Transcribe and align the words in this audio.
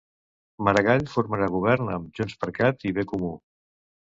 Maragall 0.67 1.03
formarà 1.11 1.49
govern 1.57 1.93
amb 1.99 2.19
JxCat 2.21 2.89
i 2.91 2.95
Bcomú. 3.01 3.31